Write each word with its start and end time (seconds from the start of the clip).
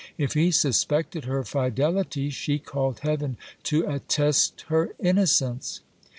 If 0.17 0.33
he 0.33 0.49
suspected 0.49 1.25
her 1.25 1.43
fidelity, 1.43 2.31
she 2.31 2.57
called 2.57 3.01
heaven 3.01 3.37
to 3.65 3.85
attest 3.87 4.61
her 4.69 4.95
innocence. 4.97 5.81